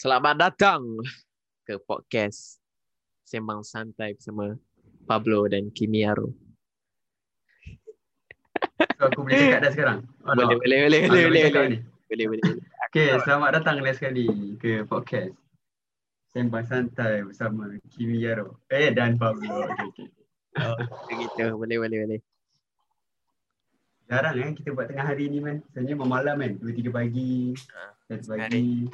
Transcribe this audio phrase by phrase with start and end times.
[0.00, 0.80] Selamat datang
[1.68, 2.56] ke podcast
[3.20, 4.56] Sembang Santai bersama
[5.04, 6.32] Pablo dan Kimi Aro.
[8.96, 9.98] So aku boleh cakap dah sekarang?
[10.24, 10.60] Oh, Boleh, no.
[10.64, 11.78] boleh, boleh, Ah, boleh, boleh, boleh, ni?
[12.08, 12.64] boleh, boleh, boleh.
[12.88, 15.36] Okay, selamat datang lagi sekali ke podcast
[16.32, 20.08] Sembang Santai bersama Kimi Yaro Eh, dan Pablo okay, okay.
[20.64, 20.80] Oh,
[21.12, 22.20] begitu, boleh, boleh, boleh.
[24.08, 28.24] Jarang kan kita buat tengah hari ni man Sebenarnya malam kan, 2-3 pagi Ah, 1
[28.32, 28.88] pagi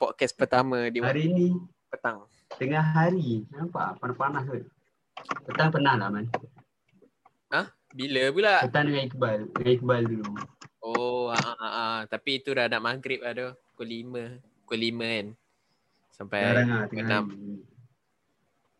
[0.00, 1.52] Podcast pertama di Hari ni
[1.92, 2.24] petang.
[2.56, 4.64] tengah hari Nampak panas-panas kot
[5.44, 6.24] Petang pernah lah man
[7.92, 8.64] Bila pula?
[8.64, 10.32] Petang dengan Iqbal Dengan Iqbal dulu
[10.80, 11.98] Oh, ah, ah, ah, ah.
[12.08, 13.52] tapi itu dah nak maghrib lah tu.
[13.76, 14.64] Pukul 5.
[14.64, 15.26] Pukul 5 kan.
[16.08, 17.24] Sampai Jarang lah tengah enam.
[17.28, 17.52] hari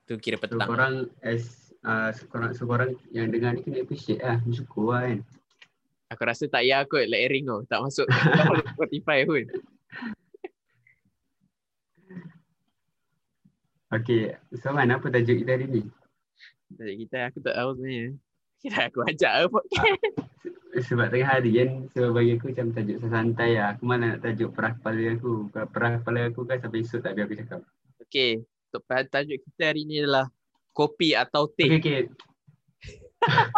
[0.09, 0.65] tu kira So petang.
[0.65, 1.45] korang as
[1.85, 5.19] uh, so, korang, so korang yang dengar ni kena appreciate lah Bersyukur lah kan
[6.11, 7.59] Aku rasa tak payah kot layering tu.
[7.69, 8.09] Tak masuk
[8.75, 9.45] Spotify pun.
[13.91, 15.83] Okay, so man apa tajuk kita hari ni?
[16.79, 18.15] Tajuk kita aku tak tahu sebenarnya.
[18.63, 20.03] Kira aku ajak apa podcast.
[20.87, 23.75] Sebab tengah hari kan, so bagi aku macam tajuk santai lah.
[23.75, 25.51] Aku mana nak tajuk perah kepala aku.
[25.51, 27.61] Perah kepala aku kan sampai esok tak biar aku cakap.
[28.07, 30.31] Okey, untuk tajuk kita hari ni adalah
[30.71, 31.71] kopi atau Okay, teh.
[31.83, 32.01] okay.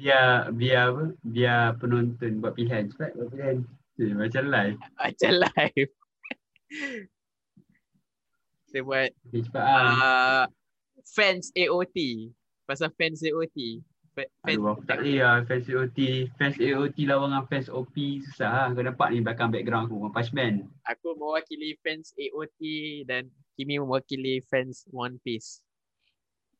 [0.00, 1.04] biar, biar apa?
[1.20, 2.88] Biar penonton buat pilihan.
[2.88, 3.68] Cepat buat pilihan.
[4.00, 4.78] Eh, macam live.
[4.96, 5.90] Macam live.
[8.68, 9.10] Saya buat
[9.56, 10.44] uh,
[11.08, 11.96] fans AOT.
[12.68, 13.80] Pasal fans AOT.
[14.12, 15.36] Fa- Fans Aduh, aku tak boleh lah.
[15.48, 15.98] Fans AOT.
[16.36, 17.94] Fans AOT lawan dengan fans OP.
[18.28, 18.66] Susah lah.
[18.76, 19.96] Kau nampak ni belakang background aku.
[20.04, 20.68] Orang Punch Man.
[20.84, 22.60] aku mewakili fans AOT
[23.08, 25.64] dan Kimi mewakili fans One Piece.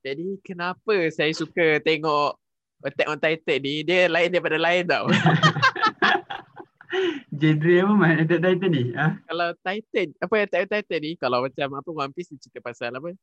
[0.03, 2.39] Jadi kenapa saya suka tengok
[2.79, 5.11] Attack on Titan ni dia lain daripada lain tau.
[7.39, 8.15] Genre apa man?
[8.27, 8.91] Ada Titan ni?
[8.99, 12.91] Ah, kalau Titan, apa Attack Titan ni kalau macam apa One Piece dia cerita pasal
[12.99, 13.15] apa?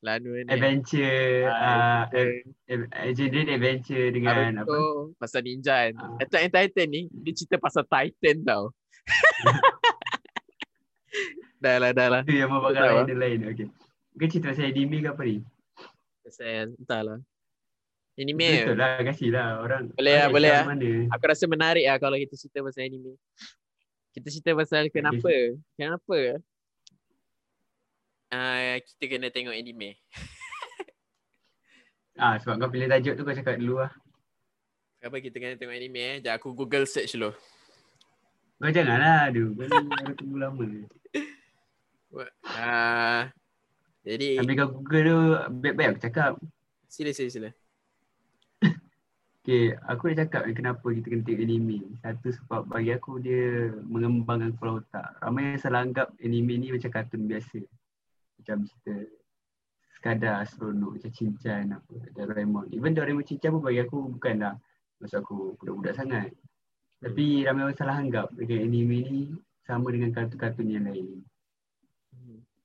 [0.00, 0.48] Lalu ni.
[0.48, 1.52] adventure.
[1.52, 2.40] Ah, Uh,
[2.72, 4.64] uh, genre ni adventure dengan apa?
[4.64, 5.94] Naruto pasal ninja kan.
[6.00, 6.24] Ah.
[6.24, 8.72] Attack Titan ni dia cerita pasal Titan tau.
[11.62, 12.22] dah lah, dah lah.
[12.24, 13.04] Tu yang membakar ah.
[13.04, 13.38] lain lain.
[13.52, 13.68] Okay.
[14.16, 15.36] Kau cerita pasal anime ke apa ni?
[16.24, 17.20] Pasal entahlah.
[18.18, 19.94] Anime Betul lah, kasih lah orang.
[19.94, 20.66] Boleh lah, boleh lah.
[21.14, 23.14] Aku rasa menarik lah kalau kita cerita pasal anime.
[24.14, 25.32] Kita cerita pasal kenapa.
[25.76, 26.18] Kenapa?
[28.28, 29.96] Uh, kita kena tengok anime.
[32.18, 33.94] Ah, sebab kau pilih tajuk tu kau cakap dulu lah.
[34.98, 36.14] Kenapa kita kena tengok anime eh?
[36.18, 37.30] Sekejap aku Google search dulu.
[38.58, 39.54] Kau janganlah, aduh.
[39.54, 40.66] Kau ni baru tunggu lama.
[42.10, 43.22] Uh,
[44.02, 45.18] jadi, Habis kau Google tu,
[45.62, 46.32] baik-baik aku cakap.
[46.90, 47.50] sila sila sila.
[49.38, 51.78] Okay, aku dah cakap ni kenapa kita kena tengok anime.
[52.02, 55.08] Satu sebab bagi aku dia mengembangkan kepala otak.
[55.24, 57.58] Ramai yang salah anggap anime ni macam kartun biasa.
[58.38, 58.94] Macam cerita
[59.98, 62.70] sekadar seronok macam Cinchan apa, Doraemon.
[62.76, 64.54] Even Doraemon Cinchan pun bagi aku bukanlah
[65.00, 66.30] masa aku budak-budak sangat.
[66.98, 69.20] Tapi ramai orang salah anggap dengan anime ni
[69.62, 71.22] sama dengan kartun-kartun yang lain.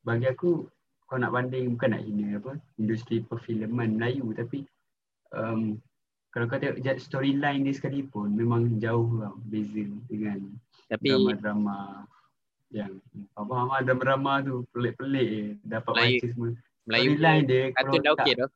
[0.03, 0.67] Bagi aku
[1.07, 4.65] kau nak banding bukan nak hina apa industri perfilman Melayu tapi
[5.29, 5.77] um,
[6.33, 10.41] kalau kau tengok storyline dia sekalipun memang jauh lah beza dengan
[10.89, 12.09] Tapi drama-drama
[12.73, 12.89] yang
[13.37, 16.49] apa apa drama-drama tu pelik-pelik je dapat Melayu- baca semua.
[16.83, 18.49] Melayu Storyline dia kartun dah okey dah.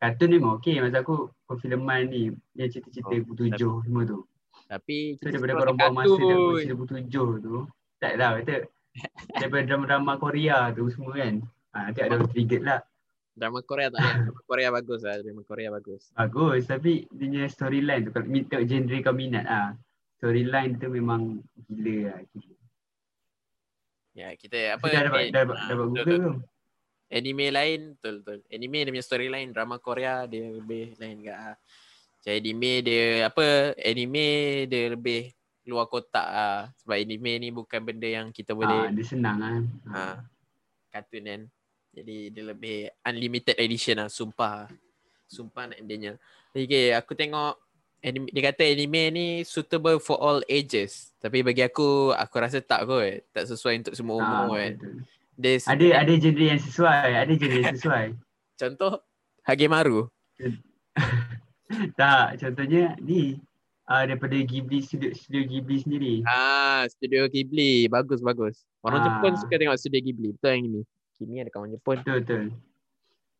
[0.00, 2.22] Kartun memang okey masa aku perfilman ni
[2.54, 4.18] yang cerita-cerita Oh, ibu tujuh semua tu.
[4.64, 6.24] Tapi So daripada korang buang masa kartun.
[6.24, 7.54] daripada ibu tujuh tu
[7.98, 8.54] tak lah kata
[9.42, 11.34] daripada drama-drama Korea tu semua kan.
[11.70, 12.80] Ha, nanti ada orang triggered lah.
[13.32, 14.00] Drama Korea tak.
[14.26, 15.16] Drama Korea bagus lah.
[15.18, 16.02] Drama Korea bagus.
[16.12, 19.70] Bagus tapi dia punya storyline tu kalau minta genre kau minat ah.
[20.18, 22.18] Storyline tu memang gila lah.
[22.28, 22.56] Gila.
[24.10, 26.20] Ya, kita apa dah dapat, eh, dah dapat, ah, dapat betul, Google betul.
[26.20, 26.32] tu?
[27.10, 28.38] Anime lain betul betul.
[28.46, 31.56] Anime dia punya storyline drama Korea dia lebih lain enggak ah.
[32.20, 33.46] Macam anime dia apa
[33.80, 34.26] anime
[34.66, 35.22] dia lebih
[35.64, 36.60] luar kotak ah.
[36.76, 39.62] Sebab anime ni bukan benda yang kita Ah, boleh dia senang kan.
[39.88, 40.16] ah
[40.90, 41.42] kartun kan.
[41.90, 44.70] Jadi dia lebih unlimited edition lah sumpah.
[45.26, 46.12] Sumpah nak adanya.
[46.50, 47.58] Okay, aku tengok
[48.00, 51.10] anime, dia kata anime ni suitable for all ages.
[51.18, 53.26] Tapi bagi aku aku rasa tak kot.
[53.30, 54.72] Tak sesuai untuk semua Ah, umur kan.
[54.78, 54.94] betul.
[55.34, 58.06] Dia Ada ada genre yang sesuai, ada genre yang sesuai.
[58.60, 58.92] contoh
[59.40, 60.04] Hagemaru.
[61.98, 63.40] tak, contohnya ni
[63.88, 66.14] uh, daripada Ghibli studio, studio Ghibli sendiri.
[66.22, 67.88] Ah, Studio Ghibli.
[67.88, 68.62] Bagus, bagus.
[68.80, 69.04] Orang Ah.
[69.06, 70.28] Jepun suka tengok Studio Ghibli.
[70.36, 70.82] Betul yang ini.
[71.20, 72.00] Kimi ada kawan Jepun.
[72.00, 72.44] Betul betul.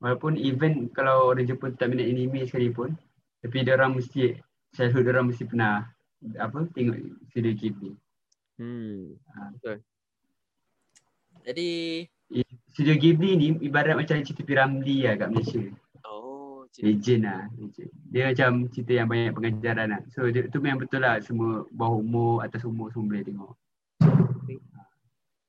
[0.04, 2.92] Walaupun even kalau orang Jepun tak minat anime sekalipun,
[3.40, 4.36] tapi dia orang mesti
[4.76, 5.88] childhood dia orang mesti pernah
[6.36, 7.00] apa tengok
[7.32, 7.96] studio Ghibli.
[8.60, 9.16] Hmm.
[9.32, 9.48] Ah.
[9.56, 9.76] Betul.
[11.40, 11.70] Jadi
[12.68, 15.64] Studio Ghibli ni ibarat macam cerita Piramli lah kat Malaysia.
[16.04, 16.86] oh cerita.
[16.92, 17.42] Legend lah.
[17.56, 17.90] Legend.
[18.12, 20.02] Dia macam cerita yang banyak pengajaran lah.
[20.12, 23.52] So dia, tu memang betul lah semua bawah umur, atas umur semua boleh tengok.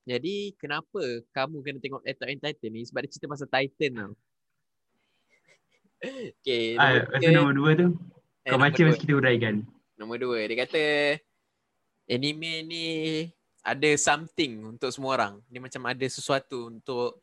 [0.01, 4.13] Jadi kenapa kamu kena tengok Attack on Titan ni sebab dia cerita pasal Titan tau.
[6.41, 7.87] okay, Ah, nombor tu nombor dua tu,
[8.41, 9.55] eh, kau nombor baca mesti kita uraikan.
[10.01, 10.83] Nombor dua, dia kata
[12.09, 12.85] anime ni
[13.61, 15.33] ada something untuk semua orang.
[15.45, 17.21] Dia macam ada sesuatu untuk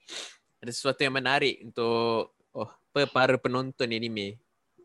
[0.63, 4.39] ada sesuatu yang menarik untuk oh, para penonton anime.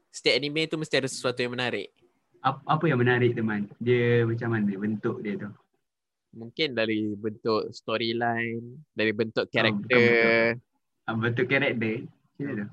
[0.10, 1.94] Setiap anime tu mesti ada sesuatu yang menarik.
[2.42, 3.70] Apa, apa yang menarik teman?
[3.78, 5.50] Dia macam mana bentuk dia tu?
[6.34, 10.58] Mungkin dari bentuk storyline, dari bentuk karakter.
[11.06, 12.10] Ah, bentuk karakter.
[12.10, 12.70] Macam mana tu?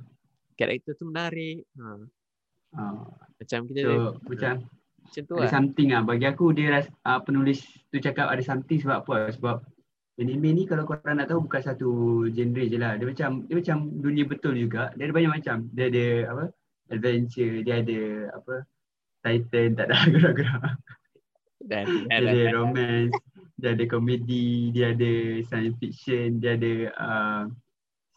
[0.61, 1.65] karakter tu menarik.
[1.81, 1.87] Ha.
[2.77, 3.09] Ah,
[3.41, 3.93] Macam kita so
[4.29, 4.53] macam
[5.01, 5.51] macam tu ada lah.
[5.51, 6.03] something lah.
[6.05, 9.33] Bagi aku dia ras, uh, penulis tu cakap ada something sebab apa?
[9.33, 9.57] Sebab
[10.21, 11.89] anime ni kalau korang nak tahu bukan satu
[12.29, 13.01] genre je lah.
[13.01, 14.93] Dia macam dia macam dunia betul juga.
[14.95, 15.57] Dia ada banyak macam.
[15.73, 16.45] Dia ada apa?
[16.93, 18.01] Adventure, dia ada
[18.37, 18.55] apa?
[19.25, 20.63] Titan tak ada gerak-gerak.
[21.61, 23.13] Dan, Dia ada dan, romance,
[23.61, 25.13] dia ada komedi, dia ada
[25.47, 27.43] science fiction, dia ada uh,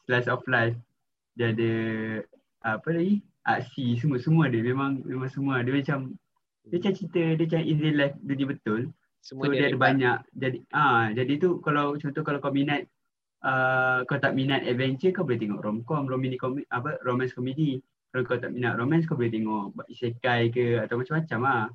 [0.08, 0.76] slice of life,
[1.38, 1.72] dia ada
[2.66, 3.22] uh, apa lagi?
[3.44, 6.16] Aksi, semua semua dia memang memang semua dia macam
[6.72, 8.82] dia macam cerita dia macam in real life dunia betul.
[9.20, 9.84] semua So dia, ada lepak.
[9.84, 10.18] banyak.
[10.36, 12.88] Jadi ah jadi tu kalau contoh kalau kau minat
[13.44, 17.80] uh, kau tak minat adventure kau boleh tengok romcom, romini komedi apa romance komedi.
[18.12, 21.66] Kalau kau tak minat romance kau boleh tengok isekai ke atau macam-macam ah.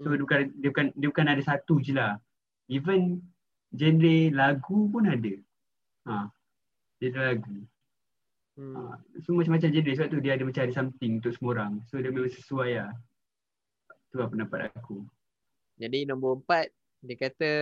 [0.00, 0.14] So Hmm.
[0.14, 2.16] dia bukan dia bukan dia bukan ada satu je lah.
[2.68, 3.24] Even
[3.72, 5.34] genre lagu pun ada.
[6.04, 6.28] Ha.
[7.00, 7.56] Ada lagu.
[8.54, 8.74] Hmm.
[8.76, 8.80] Ha.
[9.20, 11.72] Semua macam-macam genre sebab tu dia ada macam ada something untuk semua orang.
[11.88, 12.92] So dia memang sesuai lah.
[14.08, 15.04] Tu lah pendapat aku.
[15.76, 16.68] Jadi nombor empat
[16.98, 17.52] dia kata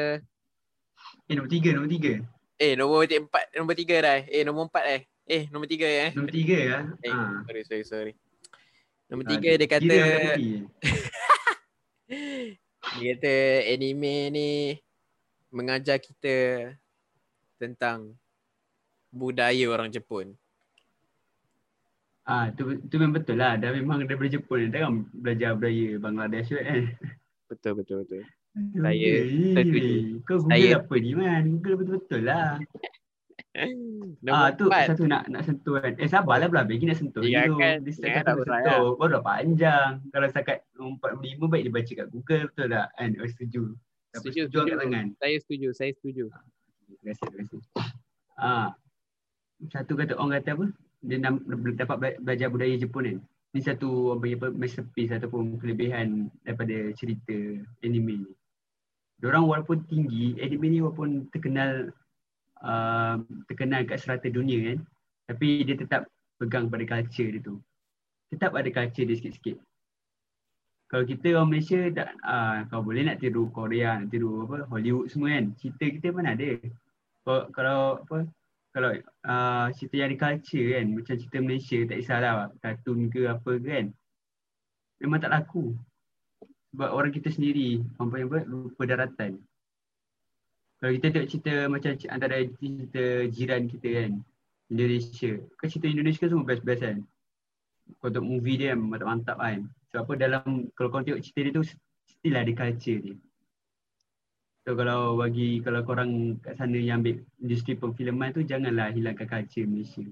[1.28, 2.12] Eh nombor tiga, nombor tiga.
[2.56, 4.18] eh nombor empat nombor tiga dah.
[4.24, 5.02] Eh nombor empat eh.
[5.26, 6.10] Eh nombor tiga eh.
[6.16, 6.82] Nombor tiga lah.
[7.04, 7.44] Eh, Ha.
[7.44, 8.12] sorry sorry sorry.
[9.06, 9.84] Nombor Ah, tiga dia kata
[12.96, 13.34] dia kata
[13.68, 14.48] anime ni
[15.48, 16.70] mengajar kita
[17.56, 18.14] tentang
[19.08, 20.36] budaya orang Jepun.
[22.22, 23.54] Ah, tu tu memang betul lah.
[23.54, 26.90] Dah memang daripada Jepun dia kan belajar budaya Bangladesh kan.
[27.46, 28.22] Betul betul betul.
[28.74, 29.12] Saya
[29.52, 29.84] Saya setuju.
[30.22, 31.42] Kau Google Saya- apa ni man?
[31.54, 32.58] Google betul-betul lah.
[34.28, 34.92] Ah, tu empat.
[34.92, 35.96] satu nak nak sentuh kan.
[35.96, 37.56] Eh sabarlah pula bagi nak sentuh Ya dulu.
[37.56, 38.86] kan, Dia setiap jangan satu tak sentuh.
[38.92, 39.90] Baru dah panjang.
[40.12, 41.00] Kalau setakat 45
[41.48, 42.88] baik dia baca kat Google betul tak?
[42.92, 43.08] Kan?
[43.16, 43.62] Oh, setuju.
[44.20, 44.72] Setuju, setuju.
[45.20, 46.24] Saya setuju, saya setuju.
[46.86, 47.60] Terima kasih, terima kasih.
[48.36, 48.68] Ah,
[49.72, 50.66] satu kata orang kata apa?
[51.06, 51.18] Dia
[51.76, 53.18] dapat bela- belajar budaya Jepun kan.
[53.54, 57.32] Ni satu apa, apa masterpiece ataupun kelebihan daripada cerita
[57.80, 58.32] anime ni.
[59.16, 61.88] Diorang walaupun tinggi, anime ni walaupun terkenal
[62.60, 63.16] uh,
[63.48, 64.78] terkenal kat serata dunia kan.
[65.32, 67.56] Tapi dia tetap pegang pada culture dia tu.
[68.28, 69.56] Tetap ada culture dia sikit-sikit.
[70.86, 75.10] Kalau kita orang Malaysia tak, uh, kau boleh nak tiru Korea, nak tiru apa Hollywood
[75.10, 75.50] semua kan.
[75.58, 76.62] Cerita kita mana ada.
[77.26, 78.18] Kalau, kalau apa
[78.70, 78.90] kalau
[79.26, 83.66] uh, cerita yang ada culture kan macam cerita Malaysia tak kisahlah kartun ke apa ke
[83.66, 83.86] kan.
[85.02, 85.74] Memang tak laku.
[86.70, 89.42] Sebab orang kita sendiri panggil apa lupa daratan.
[90.78, 94.12] Kalau kita tengok cerita macam antara cerita jiran kita kan
[94.70, 95.32] Indonesia.
[95.58, 96.98] Kan cerita Indonesia semua best-best kan.
[97.98, 101.64] Kau tengok movie dia mantap-mantap kan sebab apa dalam kalau kau tengok cerita dia tu
[102.04, 103.16] still ada culture dia
[104.66, 109.62] So kalau bagi kalau korang kat sana yang ambil industri perfilman tu janganlah hilangkan culture
[109.62, 110.02] Malaysia.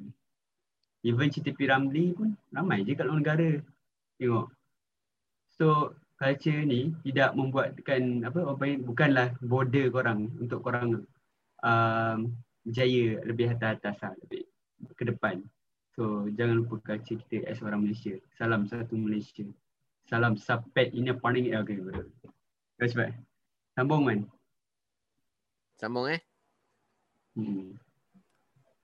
[1.02, 3.50] Even cerita Piramli pun ramai je kat luar negara.
[4.14, 4.54] Tengok.
[5.58, 11.02] So culture ni tidak membuatkan apa panggil bukanlah border korang untuk korang
[11.58, 12.18] um,
[12.62, 14.46] berjaya lebih atas-atas lah, lebih
[14.94, 15.42] ke depan.
[15.98, 18.22] So jangan lupa culture kita as orang Malaysia.
[18.38, 19.50] Salam satu Malaysia.
[20.04, 21.80] Salam sapet ini paling okay.
[21.80, 22.12] betul.
[22.76, 23.16] Terus baik.
[23.72, 24.28] Sambung man.
[25.80, 26.20] Sambung eh.
[27.32, 27.72] Hmm.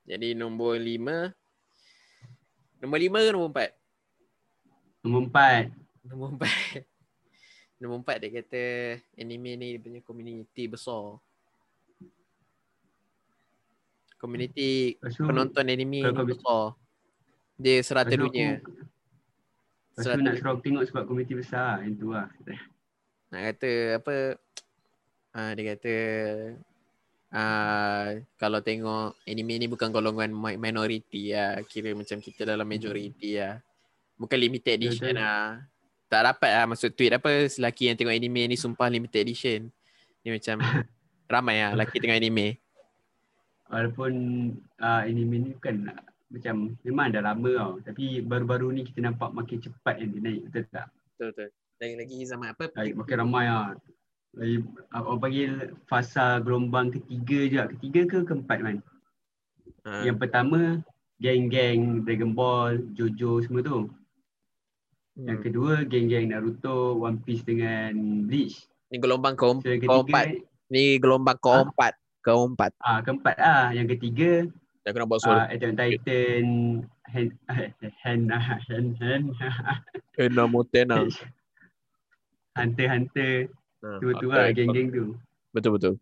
[0.09, 1.31] Jadi nombor lima.
[2.81, 3.71] Nombor lima ke nombor empat?
[5.05, 5.65] Nombor empat.
[6.09, 6.53] Nombor empat.
[7.81, 8.65] nombor empat dia kata
[9.17, 11.21] anime ni dia punya community besar.
[14.17, 16.75] Community penonton anime ni besar.
[17.61, 18.57] Dia serata dunia.
[18.65, 18.89] Aku,
[19.94, 21.82] lepas tu Serata nak suruh tengok sebab komiti besar.
[21.82, 22.28] Yang tu lah.
[23.30, 24.16] Nak kata apa
[25.30, 25.94] ah dia kata
[27.30, 31.62] ah kalau tengok anime ni bukan golongan mi- minority lah.
[31.66, 33.62] Kira macam kita dalam majority lah.
[34.18, 35.23] Bukan limited edition Betul.
[35.23, 35.62] lah.
[36.11, 39.70] Tak dapat lah masuk tweet apa selaki yang tengok anime ni sumpah limited edition.
[40.26, 40.59] Ni macam
[41.32, 42.59] ramai lah lelaki tengok anime.
[43.70, 44.12] Walaupun
[44.82, 45.94] uh, anime ni bukan
[46.31, 47.73] macam memang dah lama tau.
[47.83, 50.41] Tapi baru-baru ni kita nampak makin cepat kan dia naik.
[50.49, 50.87] Betul tak?
[51.19, 51.49] Betul betul.
[51.81, 52.65] Lagi lagi zaman apa?
[52.79, 53.75] Lagi makin ramai lah.
[54.39, 54.57] Lagi,
[54.95, 55.51] uh, orang panggil
[55.91, 57.63] fasa gelombang ketiga je.
[57.77, 58.77] Ketiga ke keempat kan?
[59.91, 60.07] Ha.
[60.07, 60.61] Yang pertama,
[61.19, 63.91] geng-geng Dragon Ball, Jojo semua tu.
[65.19, 65.45] Yang Hmm.
[65.51, 68.71] kedua, geng-geng Naruto, One Piece dengan Bleach.
[68.89, 69.67] Ni gelombang keempat.
[69.67, 70.25] So, yang Keempat.
[70.71, 71.93] Ni gelombang keempat.
[72.21, 72.71] Keempat.
[72.85, 73.67] ah keempat ah.
[73.75, 74.31] Yang ketiga,
[74.90, 75.47] Dah kena buat suara.
[75.47, 76.47] uh, Attack on Titan,
[77.06, 78.26] hand, hand,
[80.18, 81.06] Kena mutena.
[82.59, 83.35] Hunter Hunter,
[83.87, 85.14] Ha, tu tu lah geng-geng tu.
[85.54, 85.94] Betul betul.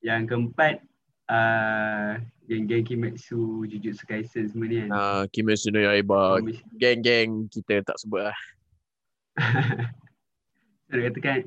[0.00, 0.80] Yang keempat,
[1.28, 2.16] uh,
[2.48, 4.88] geng-geng Kimetsu, Jujutsu Kaisen semua ni kan.
[4.96, 6.40] Ah, Kimetsu no Yaiba.
[6.80, 8.38] Geng-geng kita tak sebut lah.
[10.88, 11.44] Nak katakan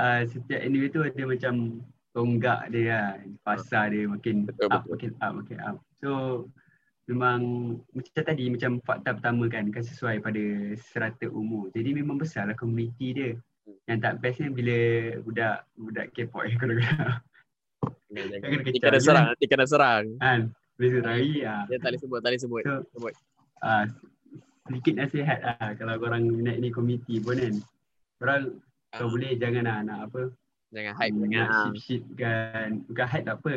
[0.00, 3.08] uh, setiap anime tu ada macam tonggak dia lah.
[3.40, 4.90] Pasar dia makin Betul, up, betul.
[4.92, 5.76] makin up, makin up.
[5.96, 6.10] So
[7.06, 7.40] memang
[7.90, 10.42] macam tadi macam fakta pertama kan kan sesuai pada
[10.78, 11.70] serata umur.
[11.70, 13.30] Jadi memang besar lah komuniti dia.
[13.86, 14.78] Yang tak best ni bila
[15.20, 16.74] budak budak K-pop eh kalau
[18.10, 19.04] Kena kena je.
[19.04, 19.24] serang.
[19.30, 20.04] Nanti kena serang.
[20.18, 20.40] kan.
[20.74, 20.90] Boleh
[21.44, 21.62] ah.
[21.68, 22.18] Dia tak boleh sebut.
[22.18, 22.62] Tak boleh sebut.
[22.64, 23.12] So, Sebut.
[23.60, 23.84] ah
[24.64, 27.54] sedikit nasihat ah kalau korang minat ni komiti pun kan.
[28.18, 28.42] Korang
[28.90, 28.98] Ah.
[28.98, 30.34] kalau boleh jangan lah nak apa
[30.70, 31.14] Jangan hype.
[31.14, 31.46] Hmm, Jangan.
[31.46, 31.70] nak ah.
[31.78, 33.54] ship kan bukan hype tak apa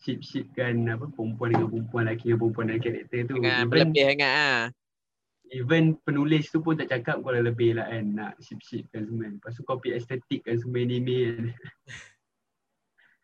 [0.00, 3.68] ship ship kan apa perempuan dengan perempuan lelaki dengan perempuan dalam karakter tu Jangan even,
[3.68, 4.60] berlebih sangat ah.
[5.50, 9.04] even penulis tu pun tak cakap kau dah lebih lah kan nak ship ship kan
[9.04, 11.44] semua lepas tu copy estetik kan semua anime kan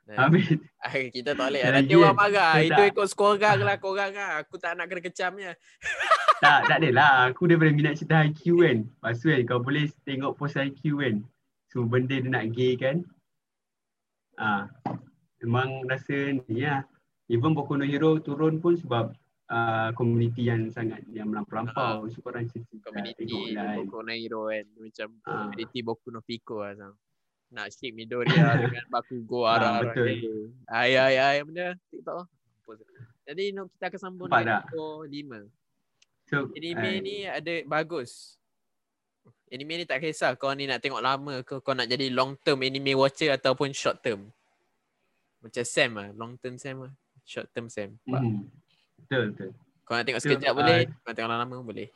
[0.07, 0.31] Nah.
[0.31, 1.67] habis Ah, Kita tak boleh.
[1.67, 2.63] Nanti orang marah.
[2.63, 4.39] Itu tak- ikut korang lah korang lah.
[4.39, 5.51] Aku tak nak kena kecamnya.
[6.43, 10.37] tak tak adalah aku daripada minat cerita IQ kan lepas tu kan kau boleh tengok
[10.37, 11.25] post IQ kan
[11.73, 13.01] semua benda dia nak gay kan
[14.37, 14.69] ah
[15.41, 16.85] memang rasa ni lah
[17.27, 19.13] even Boku no Hero turun pun sebab
[19.49, 23.99] uh, komuniti yang sangat yang melampau-lampau so korang macam tu, Community tengok lah kan Boku
[24.01, 24.65] no Hero kan.
[24.79, 25.33] Macam Ah.
[25.51, 26.75] community Boku no Pico lah.
[26.77, 26.95] Sang.
[27.47, 30.07] Nak ship Midoriya dengan Bakugo Ah, arah-arah betul.
[30.19, 30.35] dia.
[30.67, 31.37] Ay, ay, ay.
[31.47, 32.27] Benda TikTok.
[32.27, 32.79] Mampus.
[33.27, 34.63] Jadi kita akan sambung Nampak dengan?
[34.67, 34.87] Nico
[35.47, 36.27] 5.
[36.27, 38.36] so Anime ah, ni ada bagus.
[39.47, 42.67] Anime ni tak kisah kau ni nak tengok lama ke kau nak jadi long term
[42.67, 44.27] anime watcher ataupun short term.
[45.39, 46.09] Macam Sam lah.
[46.19, 46.93] Long term Sam lah.
[47.23, 47.95] Short term Sam.
[48.11, 48.51] Mhm.
[49.07, 49.51] betul betul
[49.87, 50.81] Kau nak tengok sekejap ah, boleh.
[50.91, 51.89] Kau nak tengok lama pun boleh.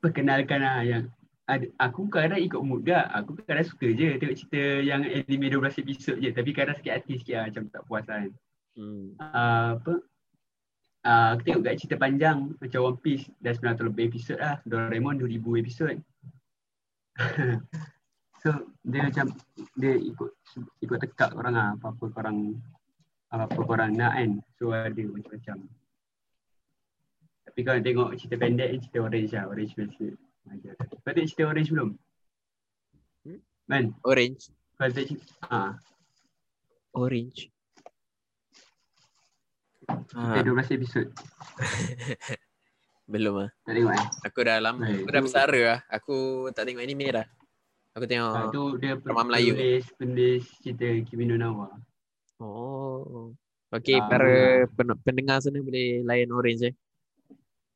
[0.00, 1.04] perkenalkan lah yang
[1.44, 3.06] ada, aku kadang ikut mood gak.
[3.14, 6.34] Aku kadang suka je tengok cerita yang anime 12 episod je.
[6.34, 8.30] Tapi kadang sakit hati sikit lah macam tak puas kan.
[8.78, 9.18] Hmm.
[9.18, 9.94] uh, apa
[11.04, 15.20] uh, aku tengok kat cerita panjang macam One Piece dah 900 lebih episod lah Doraemon
[15.20, 15.94] 2000 episod
[18.42, 18.48] so
[18.86, 19.26] dia macam
[19.76, 20.30] dia ikut
[20.80, 22.56] ikut tekak korang lah apa-apa korang
[23.30, 25.68] apa-apa korang nak kan so ada macam-macam
[27.50, 30.06] tapi kalau tengok cerita pendek ni cerita Orange lah Orange biasa
[30.50, 30.74] Ajar.
[30.78, 31.90] Kau tengok cerita Orange belum?
[33.26, 33.40] Hmm?
[33.66, 34.54] Man, Orange.
[34.78, 35.74] kau tengok cerita ah,
[36.94, 37.50] Orange.
[39.90, 41.06] cerita 12 episod
[43.10, 43.50] Belum ah.
[43.66, 44.06] Tak tengok eh?
[44.22, 44.78] Aku dah lama.
[44.80, 45.78] Baik, Aku dah bersara lah.
[45.90, 46.16] Aku
[46.54, 47.26] tak tengok anime dah.
[47.90, 48.30] Aku tengok.
[48.32, 49.52] Ah, tu dia drama Melayu.
[49.52, 51.68] penulis penulis cerita Kimi no Na wa.
[52.38, 53.34] Oh.
[53.70, 54.30] Okay, Ah, para
[54.68, 56.74] pen- pendengar sana boleh layan Orange eh.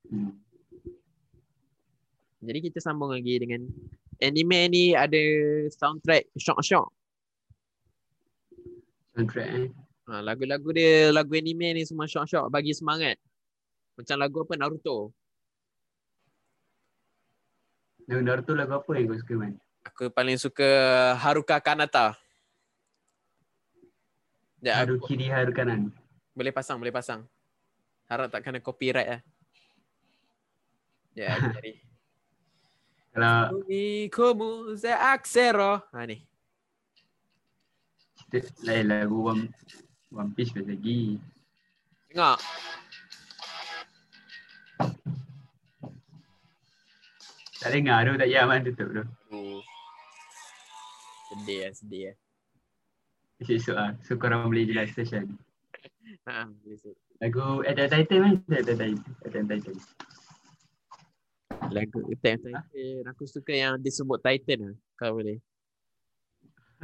[0.06, 0.34] Hmm.
[2.38, 3.62] Jadi kita sambung lagi dengan
[4.18, 5.18] anime ni ada
[5.72, 6.90] soundtrack shock-shock.
[9.14, 9.68] Soundtrack eh.
[10.04, 13.16] Ha, lagu-lagu dia, lagu anime ni semua shock-shock bagi semangat.
[13.94, 15.14] Macam lagu apa Naruto.
[18.04, 19.54] Lagu Naruto lagu apa yang kau suka man?
[19.84, 20.68] Aku paling suka
[21.20, 22.16] Haruka Kanata.
[24.64, 25.92] Ya, Haru aku, kiri haru kanan.
[26.32, 27.28] boleh pasang, boleh pasang.
[28.08, 29.20] Harap tak kena copyright lah.
[31.12, 31.72] Ya, aku cari.
[33.12, 33.60] Kalau
[34.08, 35.84] komu ze aksero.
[35.92, 36.24] Ha ni.
[38.32, 39.46] cerita lain lagu One,
[40.10, 41.20] One Piece lagi.
[42.10, 42.38] Tengok.
[47.64, 49.02] Tak dengar tu tak payah man tutup tu.
[49.32, 49.64] Oh.
[51.32, 52.16] Sedih lah, sedih lah.
[53.40, 53.90] Esok-esok lah.
[54.04, 55.40] So korang boleh jelas session.
[56.28, 56.96] Ha, boleh sebut.
[57.24, 58.34] Lagu Attack Titan man?
[58.52, 59.00] Attack Titan.
[59.24, 59.76] Attack on Titan.
[61.72, 63.02] Lagu Attack Titan.
[63.08, 64.76] Aku suka yang disebut Titan lah.
[65.00, 65.40] Kau boleh.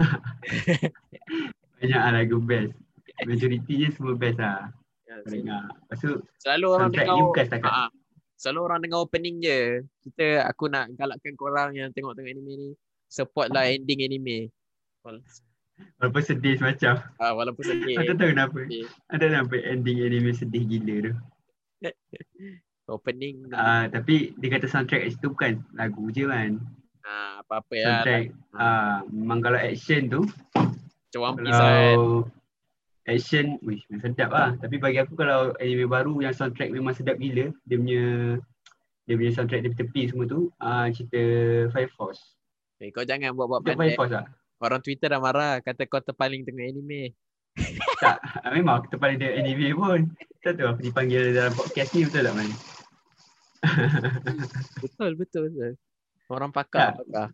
[1.76, 2.72] Banyak lah lagu best.
[3.28, 4.72] Majoritinya semua best lah.
[5.04, 5.64] Ya, Kau dengar.
[5.76, 7.68] Lepas tu Selalu orang soundtrack dengar ni bukan setakat.
[7.68, 7.99] Ha,
[8.40, 9.84] Selalu orang dengar opening je.
[10.00, 12.68] Kita aku nak galakkan korang yang tengok-tengok anime ni
[13.04, 14.48] support lah ending anime.
[16.00, 17.04] Walaupun sedih semacam.
[17.20, 18.00] Ah, walaupun sedih.
[18.00, 18.58] Tak tahu kenapa.
[18.64, 18.88] sedih.
[19.12, 21.12] Ada kenapa ending anime sedih gila tu.
[22.96, 26.56] Opening Ah, tapi dia kata soundtrack kat situ bukan lagu je kan.
[27.04, 27.84] ah, apa-apa ya.
[27.84, 28.24] Soundtrack
[28.56, 30.24] ah memang kalau action tu
[31.12, 31.96] Macam One Piece kan.
[33.08, 34.50] Action wih memang sedap lah.
[34.60, 38.04] Tapi bagi aku kalau anime baru yang soundtrack memang sedap gila, dia punya
[39.08, 41.20] dia punya soundtrack tepi-tepi semua tu ah cerita
[41.72, 42.36] Fire Force.
[42.80, 43.88] Eh, kau jangan buat-buat Cerita pandai.
[43.92, 44.26] Fire Force lah.
[44.60, 45.54] Orang Twitter dah marah.
[45.64, 47.16] Kata kau terpaling tengah anime.
[48.00, 50.08] Tak, ah, memang aku terpaling dia anime pun.
[50.40, 52.48] Tak tahu aku dipanggil dalam podcast ni betul tak man?
[54.80, 55.72] Betul, betul, betul.
[56.32, 57.04] Orang pakar, Tak.
[57.04, 57.28] pakar.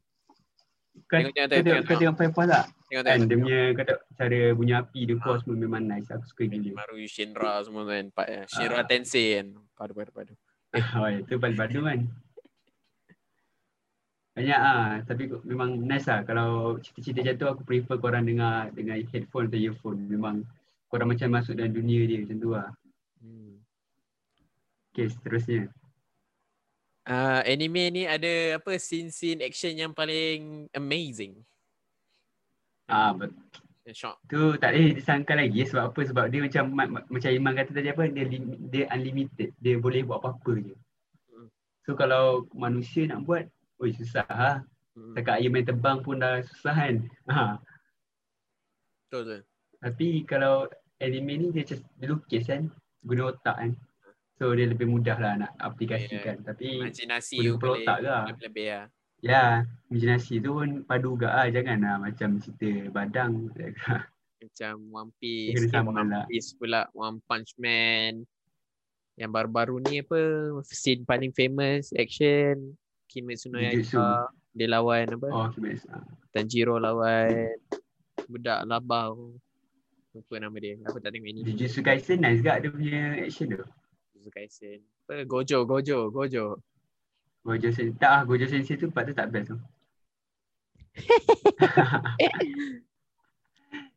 [1.07, 2.65] Kau Tengok, tengok, kau tengok, tak?
[2.87, 6.09] Kan dia punya kata cara bunyi api dia keluar semua memang nice.
[6.09, 6.79] Aku suka gila.
[6.79, 8.05] Maru Shinra semua kan.
[8.15, 8.43] Pak, ya.
[8.47, 8.87] Shinra Ah.
[8.87, 9.47] Tensei kan.
[9.75, 10.35] Padu, padu, padu.
[10.99, 12.00] Oh, itu paling padu kan.
[14.37, 16.21] Banyak ah, tapi memang nice lah.
[16.29, 20.00] Kalau cerita-cerita macam tu aku prefer korang dengar dengan headphone atau earphone.
[20.07, 20.45] Memang
[20.93, 22.69] korang macam masuk dalam dunia dia macam tu lah.
[23.25, 23.65] Hmm.
[24.93, 25.73] Okay, seterusnya.
[27.07, 31.39] Uh, anime ni ada apa scene-scene action yang paling amazing.
[32.91, 33.35] Ah, bet-
[33.95, 34.19] Shock.
[34.27, 36.01] tu tak boleh disangka lagi sebab apa?
[36.03, 38.11] Sebab dia macam ma- ma- macam Iman kata tadi apa?
[38.11, 39.55] Dia, lim- dia unlimited.
[39.63, 40.75] Dia boleh buat apa-apa je.
[41.31, 41.47] Hmm.
[41.87, 43.47] So kalau manusia nak buat,
[43.79, 44.67] oi susah lah.
[44.99, 45.15] Hmm.
[45.15, 46.95] Takat Iron Man terbang pun dah susah kan.
[47.31, 47.63] Ha.
[49.07, 49.39] Betul tu.
[49.79, 50.67] Tapi kalau
[50.99, 52.67] anime ni dia just dia lukis kan,
[53.07, 53.71] guna otak kan.
[54.37, 56.45] So dia lebih mudah lah nak aplikasikan.
[56.45, 58.25] Tapi Imajinasi boleh tu kepala boleh otak ke lah.
[58.45, 58.85] lebih lah.
[59.25, 59.45] ya,
[59.88, 61.47] imaginasi tu pun padu juga lah.
[61.49, 63.33] Jangan lah macam cerita badang.
[64.37, 66.25] Macam One Piece, kena sama One lah.
[66.28, 68.28] Piece pula, One Punch Man.
[69.16, 70.21] Yang baru-baru ni apa,
[70.69, 72.76] scene paling famous, action,
[73.09, 73.59] Kimetsu no.
[73.59, 74.28] Yaiba.
[74.52, 75.88] Dia lawan apa, Oh, Kimetsu.
[76.31, 77.57] Tanjiro lawan
[78.28, 79.35] budak labau.
[80.12, 80.76] Lupa nama dia.
[80.85, 81.40] Aku tak tengok ini.
[81.43, 83.65] Jujutsu Kaisen nice juga dia punya action tu.
[84.26, 84.82] Jujutsu Kaisen.
[85.06, 85.23] Apa?
[85.23, 86.58] Gojo, Gojo, Gojo.
[87.47, 87.95] Gojo Sensei.
[87.95, 89.58] Tak lah, Gojo Sensei tu part tu tak best tu.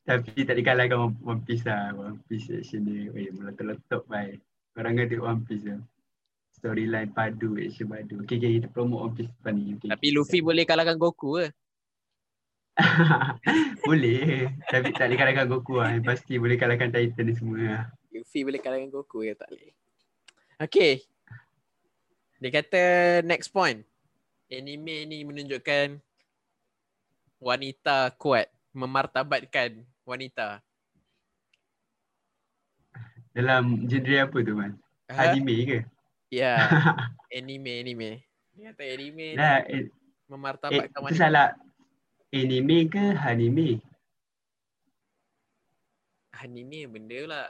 [0.09, 1.93] Tapi tak dikalahkan One, One Piece lah.
[1.97, 3.09] One Piece action dia.
[3.09, 4.41] Weh, meletup-letup baik.
[4.73, 5.81] Korang kena tengok One Piece tu.
[6.53, 8.21] Storyline padu, action padu.
[8.25, 9.73] Okay, okay, kita promote One Piece depan ni.
[9.77, 9.89] Okay.
[9.89, 11.49] Tapi Luffy boleh kalahkan Goku ke?
[13.89, 14.53] boleh.
[14.69, 15.97] Tapi tak boleh kalahkan Goku lah.
[16.05, 17.83] Pasti boleh kalahkan Titan ni semua lah.
[18.13, 19.78] Luffy boleh kalahkan Goku ke tak boleh.
[20.59, 21.07] Okay.
[22.43, 22.83] Dia kata
[23.23, 23.79] next point.
[24.51, 26.03] Anime ni menunjukkan
[27.39, 28.51] wanita kuat.
[28.75, 30.59] Memartabatkan wanita.
[33.31, 34.75] Dalam genre apa tu man?
[35.07, 35.31] Ha?
[35.31, 35.79] Anime ke?
[36.27, 36.59] Ya.
[37.39, 38.11] Anime, anime.
[38.51, 39.83] Dia kata anime ni Dah, eh, eh,
[40.27, 41.19] memartabatkan itu wanita.
[41.23, 41.49] salah.
[42.35, 43.79] Anime ke anime?
[46.35, 47.47] Anime benda lah.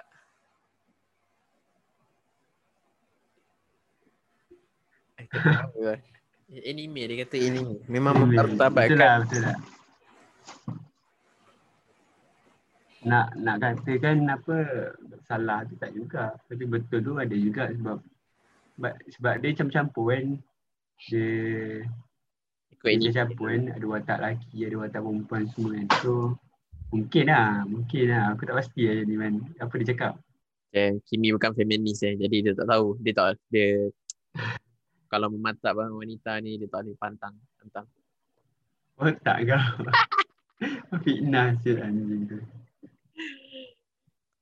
[5.19, 5.19] Eh, tak tahu lah.
[6.50, 7.78] Anime dia kata anime.
[7.86, 8.58] Memang Anime.
[8.74, 9.58] Betul lah, betul lah.
[13.00, 14.56] Nak nak katakan apa
[15.30, 16.34] salah tu tak juga.
[16.50, 18.02] Tapi betul tu ada juga sebab
[18.76, 20.26] sebab, sebab dia campur-campur kan.
[21.08, 21.30] Dia
[22.74, 23.64] Ikut dia campur kan.
[23.76, 25.88] Ada watak lelaki, ada watak perempuan semua kan.
[26.02, 26.12] So
[26.90, 28.24] mungkin lah, mungkin lah.
[28.34, 29.46] Aku tak pasti lah ni man.
[29.62, 30.14] Apa dia cakap?
[30.74, 32.18] Eh, Kimi bukan feminis eh.
[32.18, 32.98] Jadi dia tak tahu.
[33.06, 33.94] Dia tak dia
[35.10, 37.36] kalau memantap bang wanita ni dia tak boleh pantang.
[37.58, 37.88] Pantang.
[39.02, 39.64] Oh tak kau.
[41.04, 42.38] Fitnah siul anjing tu.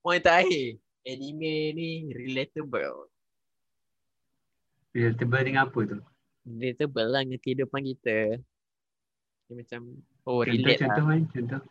[0.04, 0.76] Poin terakhir.
[1.08, 3.08] Anime ni relatable.
[4.92, 6.00] Relatable dengan apa tu?
[6.44, 8.18] Relatable lah dengan kehidupan kita.
[9.48, 9.82] Dia macam
[10.28, 11.16] oh Contoh, relate contoh lah.
[11.16, 11.22] kan?
[11.32, 11.62] Contoh.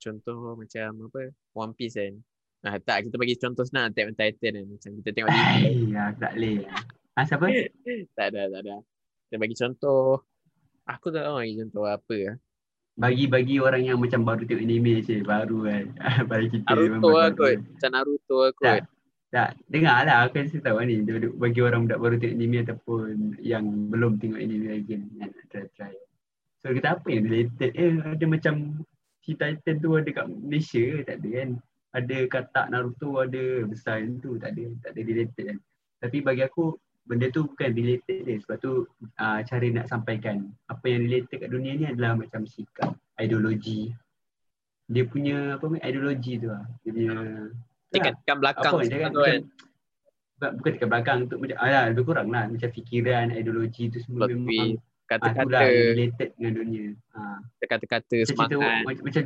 [0.00, 2.14] Contoh macam apa One Piece kan.
[2.60, 4.66] Ah, tak kita bagi contoh senang Attack on Titan kan.
[4.68, 6.58] Macam kita tengok Ai, aku tak boleh.
[7.20, 7.52] Ah, siapa?
[8.16, 8.76] tak ada tak ada.
[9.28, 10.24] Kita bagi contoh
[10.88, 12.40] aku tak tahu lagi contoh apa.
[12.96, 15.84] Bagi-bagi orang yang macam baru tengok anime je, baru kan.
[16.30, 17.56] Bagi kita Naruto lah kot.
[17.60, 18.66] Macam Naruto lah kot.
[18.66, 18.80] Tak.
[19.30, 21.06] Tak, dengar lah aku kasi tahu ni.
[21.06, 25.02] Dia- Bagi orang budak baru tengok anime ataupun yang belum tengok anime lagi kan.
[25.16, 25.94] Nak try-try.
[26.60, 27.70] So kita apa yang related?
[27.72, 28.54] Eh ada macam
[29.22, 30.98] si Titan tu ada kat Malaysia ke?
[31.06, 31.48] Tak ada kan?
[31.94, 34.36] Ada katak Naruto ada besar yang tu.
[34.36, 34.64] Tak ada.
[34.82, 35.58] Tak ada related kan.
[36.04, 36.74] Tapi bagi aku
[37.06, 38.36] benda tu bukan related dia.
[38.44, 38.72] Sebab tu
[39.20, 40.50] uh, cara nak sampaikan.
[40.68, 43.92] Apa yang related kat dunia ni adalah macam sikap, ideologi.
[44.90, 46.64] Dia punya apa ni ideologi tu lah.
[46.82, 47.14] Dia punya
[47.90, 49.40] Tekan-tekan belakang apa dia semua kan, tu kan.
[50.38, 54.30] bukan, bukan dekat belakang untuk macam alah lebih kurang lah macam fikiran ideologi tu semua
[54.30, 55.58] Plot memang ah, lah Kata-kata.
[55.66, 56.86] yang related dengan dunia.
[57.18, 57.20] Ha.
[57.66, 58.86] Kata-kata cerita semangat.
[58.86, 59.22] macam, macam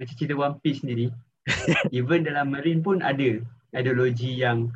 [0.00, 1.06] macam cerita One Piece sendiri,
[1.96, 3.44] even dalam Marine pun ada
[3.76, 4.72] ideologi yang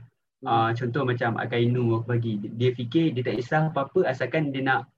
[0.47, 2.39] uh, contoh macam Akainu aku bagi.
[2.39, 4.91] Dia fikir dia tak kisah apa-apa asalkan dia nak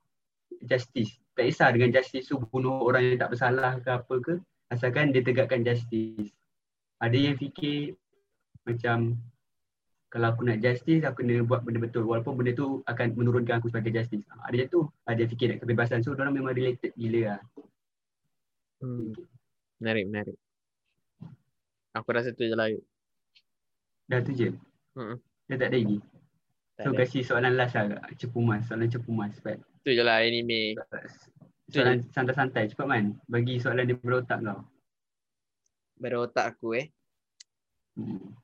[0.64, 1.16] justice.
[1.34, 4.34] Tak kisah dengan justice tu bunuh orang yang tak bersalah ke apa ke.
[4.72, 6.32] Asalkan dia tegakkan justice.
[7.02, 7.98] Ada yang fikir
[8.64, 9.20] macam
[10.08, 13.68] kalau aku nak justice aku kena buat benda betul walaupun benda tu akan menurunkan aku
[13.68, 14.22] sebagai justice.
[14.46, 16.00] Ada yang tu ada yang fikir nak kebebasan.
[16.06, 17.40] So orang memang related gila lah.
[18.78, 19.10] Hmm.
[19.82, 20.36] Menarik, menarik.
[21.94, 22.70] Aku rasa tu je lah.
[24.06, 24.54] Dah tu je.
[24.94, 25.18] Hmm.
[25.44, 25.98] Dah tak ada lagi.
[26.74, 26.98] Tak So ada.
[27.00, 28.64] kasih soalan last lah cepu mas.
[28.66, 29.30] Soalan cepu mas.
[29.34, 29.60] Cepat.
[29.82, 30.74] Tu je lah anime.
[31.68, 32.66] Soalan santai-santai.
[32.66, 33.04] Cepat man.
[33.24, 34.64] Bagi soalan dia berotak kau.
[35.94, 36.86] Berotak aku eh.
[37.94, 38.34] Hmm.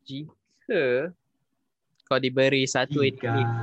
[0.00, 1.10] Jika
[2.04, 3.30] kau diberi satu Tiga.
[3.30, 3.58] anime,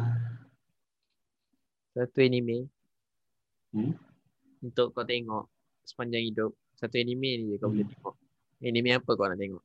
[1.94, 2.58] satu anime
[3.68, 3.92] Hmm?
[4.60, 5.52] untuk kau tengok
[5.84, 7.94] sepanjang hidup, satu anime ni je kau boleh Hmm.
[7.94, 8.16] tengok.
[8.60, 9.64] Anime apa kau nak tengok?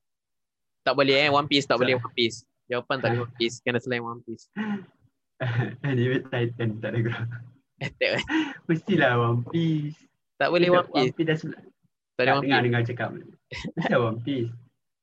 [0.82, 2.42] Tak boleh eh One Piece, tak boleh One Piece.
[2.66, 4.50] Jawapan tak boleh One Piece, kena selain One Piece.
[5.86, 7.28] Anime Titan tak ada gerak.
[7.82, 7.90] Eh.
[8.70, 9.98] Mestilah One Piece.
[10.38, 11.62] Tak boleh One Piece, One Piece dah sebelah.
[12.14, 12.62] tak Tak One Piece.
[12.62, 13.08] dengar cakap.
[13.74, 14.50] Mesti One Piece.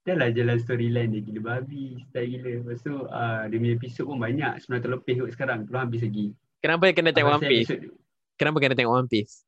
[0.08, 2.00] Dah lah jalan storyline dia gila babi.
[2.08, 2.50] Style gila.
[2.64, 4.52] Lepas tu uh, dia punya episod pun banyak.
[4.64, 5.60] 900 lebih kot sekarang.
[5.68, 6.28] Belum habis lagi.
[6.60, 7.70] Kenapa kena tengok One Piece?
[8.36, 9.44] Kenapa kena tengok One Piece?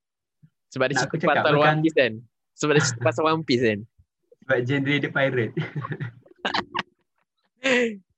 [0.72, 2.14] Sebab dia cerita cakap pasal bukan- One Piece kan?
[2.56, 3.80] Sebab dia cerita pasal One Piece kan?
[4.44, 5.54] Sebab genre dia pirate.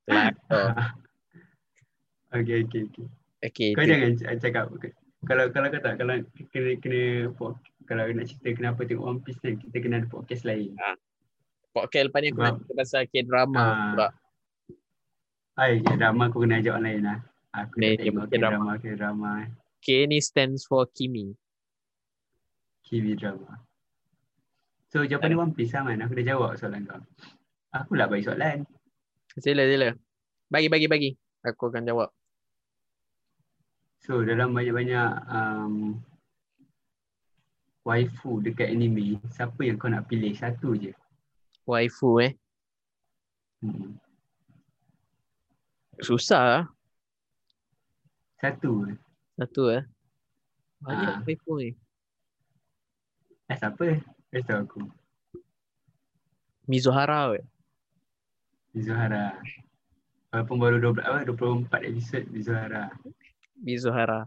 [0.08, 0.96] Kelakar.
[2.36, 3.08] okay, okay, okay.
[3.44, 3.90] Okay, Kau tu.
[3.92, 4.66] jangan cakap.
[5.24, 6.16] Kalau kalau kau tak, kalau
[6.52, 7.02] kena, kena
[7.84, 10.76] kalau nak cerita kenapa tengok One Piece kan, kita kena ada podcast lain.
[11.76, 14.10] podcast lepas ni aku nak cerita pasal K-drama pula.
[15.54, 17.20] Hai, drama aku kena ajak orang lain lah.
[17.54, 18.56] Aku Ni, dah dia tengok pakai drama.
[18.58, 19.32] drama, drama, drama.
[19.84, 21.36] K ni stands for Kimi.
[22.88, 23.60] Kiwi drama.
[24.90, 26.02] So jawapan dia One Piece lah man.
[26.02, 27.02] Aku dah jawab soalan kau.
[27.74, 28.62] Aku lah bagi soalan.
[29.34, 29.90] Sila, sila.
[30.46, 31.10] Bagi, bagi, bagi.
[31.42, 32.10] Aku akan jawab.
[34.04, 35.96] So dalam banyak-banyak um,
[37.82, 40.36] waifu dekat anime, siapa yang kau nak pilih?
[40.36, 40.92] Satu je.
[41.64, 42.36] Waifu eh.
[43.64, 43.96] Hmm.
[46.04, 46.64] Susah lah.
[48.44, 48.92] Satu.
[49.40, 49.84] Satu eh.
[50.84, 51.20] Banyak Ah.
[51.24, 51.72] waifu ni.
[53.50, 54.04] Eh siapa?
[54.04, 54.82] Kau tahu aku.
[56.68, 57.44] Mizuhara weh.
[58.74, 59.38] Mizuhara.
[60.34, 62.90] Walaupun baru 12, apa, 24 episod Mizuhara.
[63.62, 64.26] Mizuhara.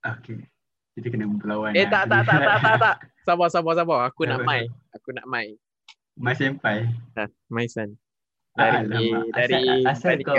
[0.00, 0.48] Okay.
[0.96, 2.04] Kita kena berlawan Eh lah.
[2.04, 2.96] tak, tak, tak, tak, tak, tak.
[3.22, 3.98] Sabar, sabar, sabar.
[4.08, 4.64] Aku nak mai.
[4.96, 5.54] Aku nak mai.
[6.18, 6.88] Mas Senpai.
[7.16, 7.96] Ha, mai san.
[8.52, 9.24] Dari, Alamak.
[9.32, 10.36] dari asal, asal kau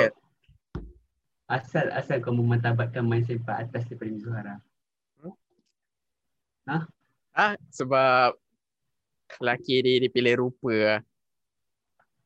[1.48, 4.56] asal asal kau memantabatkan Mas Senpai atas daripada Mizuhara.
[7.32, 8.36] Ah, sebab
[9.40, 11.02] lelaki dia, dia pilih rupa lah.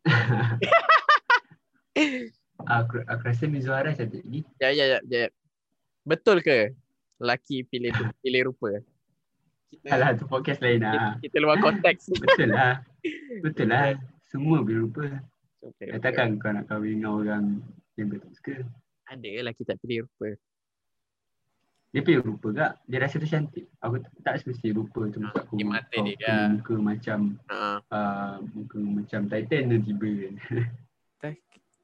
[2.68, 4.42] aku, aku rasa Mizuhara cantik lagi.
[4.60, 5.28] Ya, ya, ya, ya.
[6.04, 6.76] Betul ke?
[7.18, 8.84] Lelaki pilih pilih rupa.
[9.72, 11.16] Kita, Alah tu podcast lain lah.
[11.20, 12.12] kita luar konteks.
[12.22, 12.84] Betul lah.
[13.42, 13.96] Betul lah.
[14.30, 15.06] Semua bila lupa.
[15.66, 17.44] Okay, Eh, takkan kau nak kahwin dengan orang
[17.98, 18.56] yang kau tak suka.
[19.10, 20.38] Ada lelaki tak pilih rupa.
[21.90, 22.72] Dia pilih rupa kak.
[22.86, 23.66] Dia rasa tu cantik.
[23.80, 25.54] Aku tak, tak semesti rupa tu maksud aku.
[25.56, 26.46] Di mata kau dia, Kak.
[26.60, 27.58] Muka macam Ha.
[27.88, 30.34] uh, muka macam Titan tu tiba kan.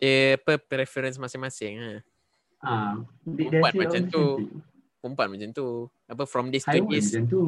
[0.02, 1.92] Eh, apa preference masing-masing ha.
[2.62, 4.26] Ah, Perempuan rasa macam tu.
[4.98, 5.68] Perempuan macam tu.
[6.10, 7.14] Apa from this to this.
[7.14, 7.42] macam tu.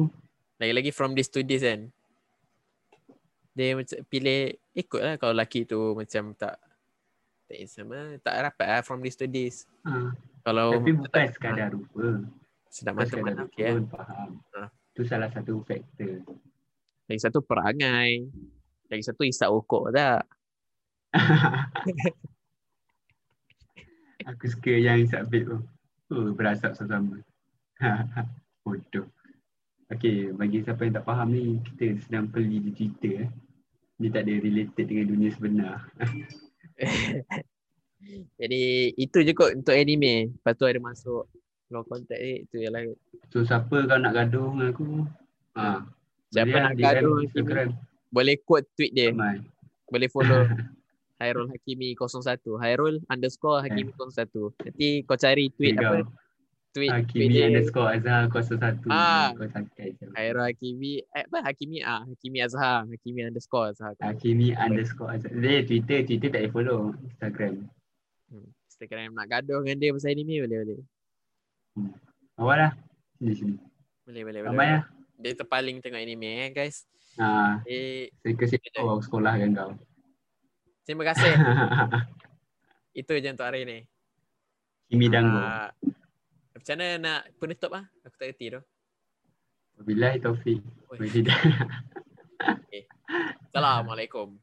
[0.62, 1.90] Lagi-lagi from this to this kan.
[3.58, 6.58] Dia macam pilih ikut lah kalau lelaki tu macam tak
[7.44, 9.66] tak sama, tak rapat lah from this to this.
[9.82, 10.14] Ah,
[10.46, 12.22] Kalau tapi bukan sekadar rupa.
[12.70, 14.30] sedap mata mana rupa okay, pun faham.
[14.54, 14.68] Ah.
[14.94, 16.22] Tu salah satu faktor.
[17.10, 18.30] Lagi satu perangai.
[18.90, 20.22] Lagi satu isap okok tak.
[24.24, 25.60] Aku suka yang submit tu.
[26.12, 27.20] Oh, berasap sama-sama.
[28.64, 29.08] Bodoh.
[29.92, 33.28] Okay, bagi siapa yang tak faham ni, kita sedang peli di Twitter.
[33.28, 33.30] Eh.
[34.00, 35.76] Ni tak ada related dengan dunia sebenar.
[38.40, 40.32] Jadi itu je kot untuk anime.
[40.32, 41.28] Lepas tu ada masuk
[41.68, 42.48] low contact ni.
[42.48, 42.80] Itu je lah.
[43.28, 44.88] So, siapa kau nak gaduh dengan aku?
[45.56, 45.84] Ha.
[46.32, 47.20] Siapa nak gaduh.
[48.08, 49.12] Boleh quote tweet dia.
[49.12, 49.44] Ramai.
[49.88, 50.48] Boleh follow
[51.24, 52.44] Hairul Hakimi 01.
[52.60, 54.28] Hairul underscore Hakimi 01.
[54.60, 55.82] Nanti kau cari tweet apa?
[55.82, 55.92] kau.
[55.94, 56.06] Tweet,
[56.74, 57.46] tweet Hakimi dia.
[57.48, 58.92] underscore Azhar 01.
[58.92, 59.32] Ah.
[59.32, 60.12] Kau.
[60.12, 60.92] Hairul Hakimi.
[61.10, 61.38] Eh, apa?
[61.42, 62.04] Hakimi ah.
[62.04, 62.84] Hakimi Azhar.
[62.84, 63.92] Hakimi underscore Azhar.
[63.98, 65.32] Hakimi underscore Azhar.
[65.32, 66.92] Dia Twitter, Twitter tak follow.
[67.02, 67.64] Instagram.
[68.28, 68.48] Hmm.
[68.68, 70.80] Instagram nak gaduh dengan dia pasal anime boleh boleh.
[72.36, 72.72] Awal lah.
[73.16, 73.54] Sini, sini.
[74.04, 74.50] Boleh boleh boleh.
[74.50, 74.82] Ramai lah.
[75.14, 76.84] dia terpaling tengok anime eh guys.
[77.14, 79.70] Ha, Eh, Seka-seka aku sekolah kan kau.
[80.84, 81.32] Terima kasih.
[83.00, 83.78] Itu je untuk hari ni.
[84.86, 85.40] Kimi Dango.
[85.40, 85.72] Ah,
[86.54, 87.84] macam mana nak penutup ah?
[88.06, 88.60] Aku tak reti tu.
[89.80, 90.22] Wabillahi.
[90.22, 90.54] Oi.
[91.02, 91.58] Walhidayah.
[93.50, 94.38] Assalamualaikum.